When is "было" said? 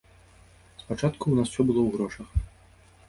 1.69-1.81